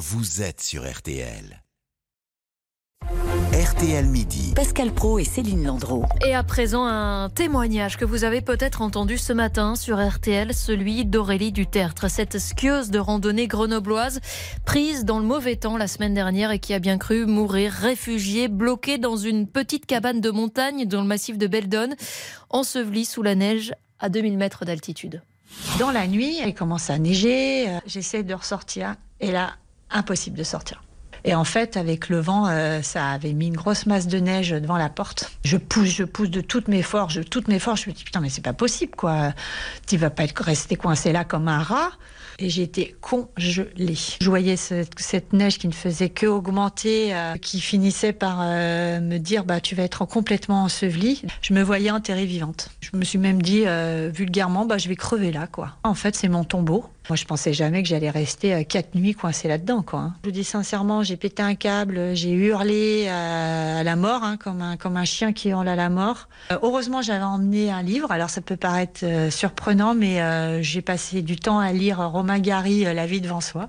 [0.00, 1.62] vous êtes sur RTL.
[3.52, 4.54] RTL Midi.
[4.56, 6.06] Pascal Pro et Céline Landreau.
[6.26, 11.04] Et à présent, un témoignage que vous avez peut-être entendu ce matin sur RTL, celui
[11.04, 14.20] d'Aurélie Dutertre, cette skieuse de randonnée grenobloise
[14.64, 18.48] prise dans le mauvais temps la semaine dernière et qui a bien cru mourir réfugiée,
[18.48, 21.94] bloquée dans une petite cabane de montagne dans le massif de Beldon,
[22.48, 25.20] ensevelie sous la neige à 2000 mètres d'altitude.
[25.78, 29.56] Dans la nuit, il commence à neiger, j'essaie de ressortir et là,
[29.90, 30.82] impossible de sortir.
[31.24, 34.50] Et en fait, avec le vent, euh, ça avait mis une grosse masse de neige
[34.50, 35.30] devant la porte.
[35.44, 37.82] Je pousse, je pousse de toutes mes forces, toutes mes forces.
[37.82, 39.32] Je me dis putain, mais c'est pas possible, quoi.
[39.86, 41.90] Tu vas pas être resté coincé là comme un rat.
[42.42, 43.98] Et j'étais congelée.
[44.18, 49.18] Je voyais cette neige qui ne faisait que augmenter, euh, qui finissait par euh, me
[49.18, 51.22] dire bah tu vas être complètement ensevelie.
[51.42, 52.70] Je me voyais enterrée vivante.
[52.80, 53.64] Je me suis même dit
[54.14, 55.76] vulgairement bah je vais crever là, quoi.
[55.84, 56.86] En fait, c'est mon tombeau.
[57.10, 59.84] Moi, je pensais jamais que j'allais rester euh, quatre nuits coincée là-dedans.
[59.94, 60.14] Hein.
[60.22, 64.62] Je vous dis sincèrement, j'ai pété un câble, j'ai hurlé à, la mort, hein, comme
[64.62, 66.28] un comme un chien qui hurle à la mort.
[66.52, 68.12] Euh, heureusement, j'avais emmené un livre.
[68.12, 70.22] Alors, ça peut paraître euh, surprenant, mais
[70.62, 73.68] j'ai passé du temps à lire Romain Gary, La vie devant soi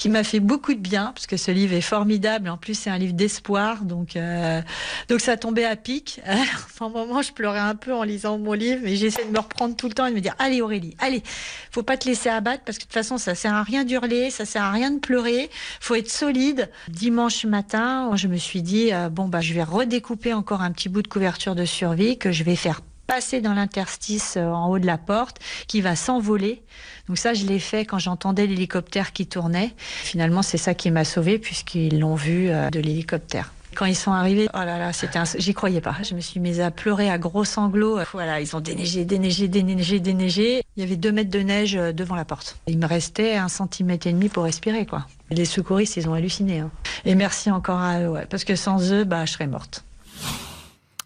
[0.00, 2.48] qui m'a fait beaucoup de bien, parce que ce livre est formidable.
[2.48, 4.62] En plus, c'est un livre d'espoir, donc euh,
[5.10, 6.22] donc ça tombait à pic.
[6.26, 6.36] à
[6.84, 9.76] un moment, je pleurais un peu en lisant mon livre, mais j'essaie de me reprendre
[9.76, 11.22] tout le temps et de me dire allez Aurélie, allez,
[11.70, 14.30] faut pas te laisser abattre, parce que de toute façon, ça sert à rien d'hurler,
[14.30, 15.50] ça sert à rien de pleurer.
[15.80, 16.70] Faut être solide.
[16.88, 20.88] Dimanche matin, je me suis dit euh, bon bah je vais redécouper encore un petit
[20.88, 22.80] bout de couverture de survie que je vais faire
[23.10, 26.62] passer dans l'interstice euh, en haut de la porte, qui va s'envoler.
[27.08, 29.74] Donc ça, je l'ai fait quand j'entendais l'hélicoptère qui tournait.
[29.76, 33.52] Finalement, c'est ça qui m'a sauvé puisqu'ils l'ont vu euh, de l'hélicoptère.
[33.74, 35.96] Quand ils sont arrivés, oh là là, c'était j'y croyais pas.
[36.02, 37.98] Je me suis mise à pleurer à gros sanglots.
[38.12, 40.62] Voilà, ils ont déneigé, déneigé, déneigé, déneigé.
[40.76, 42.58] Il y avait deux mètres de neige euh, devant la porte.
[42.68, 45.06] Il me restait un centimètre et demi pour respirer, quoi.
[45.30, 46.60] Les secouristes, ils ont halluciné.
[46.60, 46.70] Hein.
[47.04, 49.82] Et merci encore à eux, parce que sans eux, bah, je serais morte.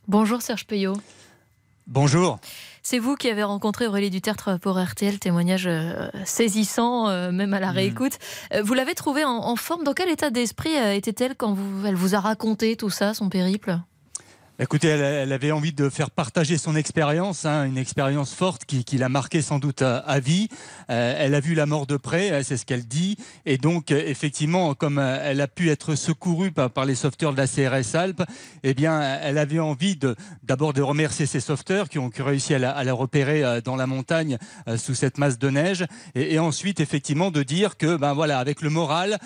[0.07, 0.99] Bonjour Serge Payot.
[1.87, 2.39] Bonjour.
[2.83, 7.61] C'est vous qui avez rencontré Aurélie Dutertre pour RTL, témoignage euh, saisissant, euh, même à
[7.61, 7.77] la mm.
[7.77, 8.19] réécoute.
[8.55, 9.85] Euh, vous l'avez trouvée en, forme.
[9.85, 13.79] Dans quel état d'esprit était-elle quand elle vous a raconté tout ça, son périple?
[14.61, 19.09] Écoutez, elle, avait envie de faire partager son expérience, hein, une expérience forte qui, l'a
[19.09, 20.49] marquée sans doute à, vie.
[20.91, 23.17] Euh, elle a vu la mort de près, hein, c'est ce qu'elle dit.
[23.47, 27.37] Et donc, euh, effectivement, comme euh, elle a pu être secourue par, les sauveteurs de
[27.37, 28.23] la CRS Alpes,
[28.63, 29.99] eh bien, elle avait envie
[30.45, 34.39] d'abord de, remercier ces sauveteurs qui ont réussi à la, repérer dans la montagne
[34.77, 35.85] sous cette masse de neige.
[36.15, 39.19] Et, ensuite, effectivement, de dire que, ben voilà, avec le moral,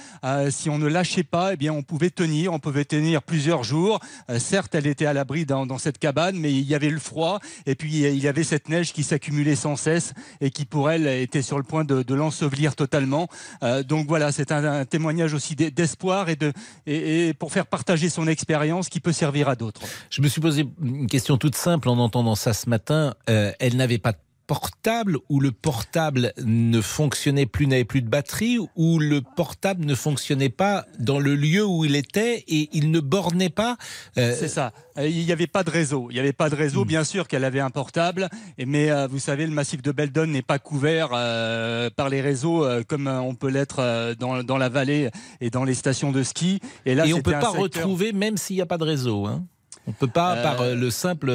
[0.50, 4.00] si on ne lâchait pas, eh bien, on pouvait tenir, on pouvait tenir plusieurs jours.
[4.38, 7.74] certes, elle était à l'abri dans, cette cabane, mais il y avait le froid et
[7.74, 11.42] puis il y avait cette neige qui s'accumulait sans cesse et qui pour elle était
[11.42, 13.28] sur le point de, l'ensevelir totalement.
[13.64, 16.52] Euh, donc voilà, c'est un, témoignage aussi d'espoir et, de,
[16.86, 19.80] et, pour faire partager son expérience qui peut servir à d'autres.
[20.10, 23.14] Je me suis posé une question toute simple en entendant ça ce matin.
[23.28, 28.08] Euh, elle n'avait pas de portable où le portable ne fonctionnait plus, n'avait plus de
[28.08, 32.90] batterie, ou le portable ne fonctionnait pas dans le lieu où il était et il
[32.90, 33.76] ne bornait pas.
[34.16, 34.72] Euh, C'est ça.
[34.96, 36.08] Euh, il n'y avait pas de réseau.
[36.10, 36.84] Il n'y avait pas de réseau.
[36.84, 36.88] Hmm.
[36.88, 40.42] Bien sûr qu'elle avait un portable, mais euh, vous savez, le massif de Beldon n'est
[40.42, 45.10] pas couvert par les réseaux comme on peut l'être dans, dans, la vallée
[45.42, 46.60] et dans les stations de ski.
[46.86, 49.26] Et là, et on ne peut pas retrouver même s'il n'y a pas de réseau.
[49.26, 49.44] Hein
[49.88, 51.32] on ne peut pas, par le simple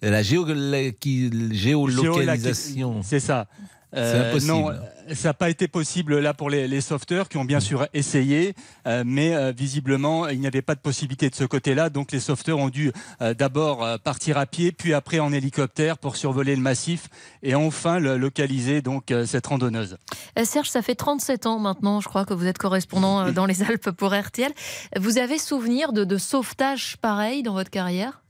[0.00, 3.02] la géolocalisation.
[3.02, 3.48] C'est ça.
[3.96, 4.70] Euh, non,
[5.14, 8.54] ça n'a pas été possible là pour les, sauveteurs qui ont bien sûr essayé,
[8.86, 11.88] euh, mais euh, visiblement il n'y avait pas de possibilité de ce côté-là.
[11.88, 12.92] Donc les sauveteurs ont dû
[13.38, 17.08] d'abord partir à pied, puis après en hélicoptère pour survoler le massif
[17.42, 19.96] et enfin localiser donc cette randonneuse.
[20.44, 23.90] Serge, ça fait 37 ans maintenant, je crois que vous êtes correspondant dans les Alpes
[23.90, 24.52] pour RTL.
[24.98, 28.22] Vous avez souvenir de, de sauvetages pareils dans votre carrière?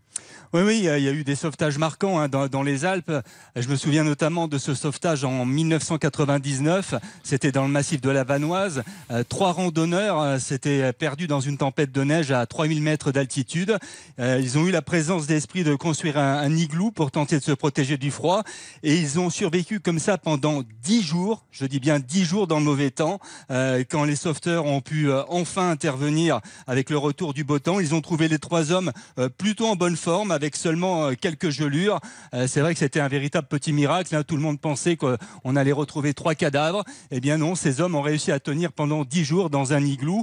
[0.54, 3.12] Oui, oui, il y, a eu des sauvetages marquants hein, dans, les Alpes.
[3.54, 6.94] Je me souviens notamment de ce sauvetage en 1999.
[7.22, 8.82] C'était dans le massif de la Vanoise.
[9.10, 13.77] Euh, trois randonneurs euh, s'étaient perdus dans une tempête de neige à 3000 mètres d'altitude.
[14.21, 17.53] Euh, ils ont eu la présence d'esprit de construire un, igloo pour tenter de se
[17.53, 18.42] protéger du froid.
[18.83, 21.44] Et ils ont survécu comme ça pendant dix jours.
[21.51, 23.21] Je dis bien dix jours dans le mauvais temps.
[23.51, 28.01] quand les sauveteurs ont pu enfin intervenir avec le retour du beau temps, ils ont
[28.01, 28.92] trouvé les trois hommes
[29.36, 31.99] plutôt en bonne forme avec seulement quelques gelures.
[32.47, 34.15] C'est vrai que c'était un véritable petit miracle.
[34.15, 34.23] Hein.
[34.23, 36.85] Tout le monde pensait qu'on allait retrouver trois cadavres.
[37.11, 40.23] Eh bien non, ces hommes ont réussi à tenir pendant dix jours dans un igloo.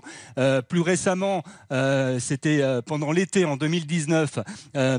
[0.70, 1.44] plus récemment,
[2.20, 4.40] c'était pendant l'été en 2019,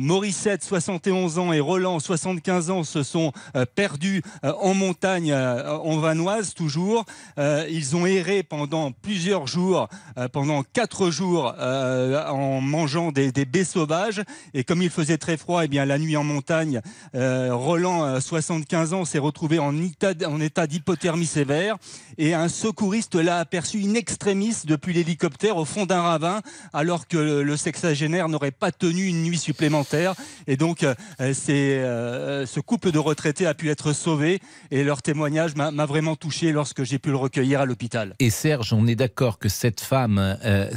[0.01, 3.33] Morissette, 71 ans, et Roland, 75 ans, se sont
[3.75, 7.07] perdus en montagne, en Vanoise toujours.
[7.39, 9.89] ils ont erré pendant plusieurs jours,
[10.33, 14.23] pendant quatre jours, en mangeant des, baies sauvages.
[14.55, 16.81] Et comme il faisait très froid, eh bien la nuit en montagne,
[17.15, 21.77] Roland, 75 ans, s'est retrouvé en état, d'hypothermie sévère.
[22.19, 26.41] Et un secouriste l'a aperçu in extremis depuis l'hélicoptère au fond d'un ravin,
[26.73, 30.15] alors que le, sexagénaire n'aurait pas tenu une nuit supplémentaire.
[30.47, 30.95] Et donc, euh,
[31.33, 34.41] c'est, euh, ce couple de retraités a pu être sauvé.
[34.71, 38.15] Et leur témoignage m'a vraiment touché lorsque j'ai pu le recueillir à l'hôpital.
[38.19, 40.71] Et Serge, on est d'accord que cette femme, euh,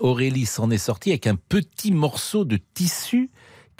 [0.00, 3.30] Aurélie, s'en est sortie avec un petit morceau de tissu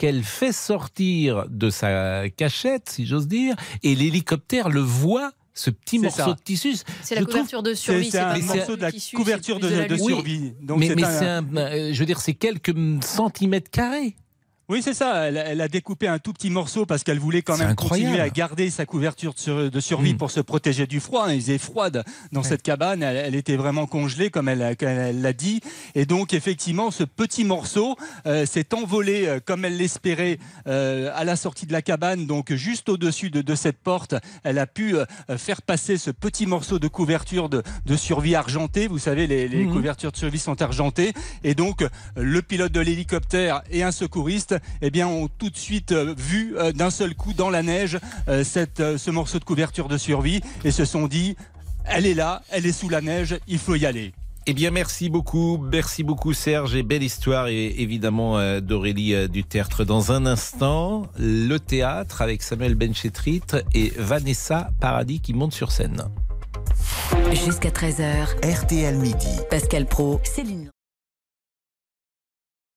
[0.01, 5.99] qu'elle fait sortir de sa cachette, si j'ose dire, et l'hélicoptère le voit ce petit
[5.99, 6.75] morceau de tissu.
[7.03, 8.09] C'est la couverture de survie.
[8.09, 10.53] C'est un morceau de la couverture de, survie.
[10.75, 14.15] mais, c'est euh, je veux dire, c'est quelques centimètres carrés.
[14.71, 15.27] Oui, c'est ça.
[15.27, 18.69] Elle, a découpé un tout petit morceau parce qu'elle voulait quand même continuer à garder
[18.69, 20.17] sa couverture de, survie mm.
[20.17, 21.25] pour se protéger du froid.
[21.33, 23.03] Il faisait froide dans cette cabane.
[23.03, 25.59] Elle, était vraiment congelée, comme elle l'a dit.
[25.93, 31.25] Et donc, effectivement, ce petit morceau euh, s'est envolé euh, comme elle l'espérait euh, à
[31.25, 32.25] la sortie de la cabane.
[32.25, 34.15] Donc, juste au-dessus de, cette porte,
[34.45, 34.95] elle a pu
[35.35, 37.61] faire passer ce petit morceau de couverture de,
[37.97, 38.87] survie argentée.
[38.87, 39.73] Vous savez, les, les mm.
[39.73, 41.11] couvertures de survie sont argentées.
[41.43, 41.85] Et donc,
[42.15, 46.55] le pilote de l'hélicoptère et un secouriste eh bien, ont tout de suite euh, vu
[46.57, 47.97] euh, d'un seul coup dans la neige
[48.27, 51.35] euh, cette, ce morceau de couverture de survie et se sont dit,
[51.85, 54.13] elle est là, elle est sous la neige, il faut y aller.
[54.47, 59.85] Eh bien, merci beaucoup, merci beaucoup Serge et belle histoire et évidemment d'Aurélie du Tertre.
[59.85, 63.43] Dans un instant, le théâtre avec Samuel Benchetrit
[63.75, 66.05] et Vanessa Paradis qui monte sur scène.
[67.33, 69.39] Jusqu'à 13h, RTL Midi.
[69.49, 70.60] Pascal Pro, Céline